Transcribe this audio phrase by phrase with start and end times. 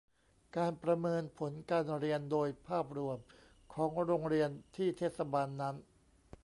[0.57, 3.17] การประเมินผลการเรียนโดยภาพรวม
[3.73, 5.75] ของโรงเรียนที่เทศบาลนั้น